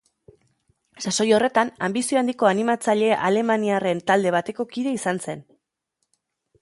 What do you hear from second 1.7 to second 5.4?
anbizio handiko animatzaile alemaniarren talde bateko kide izan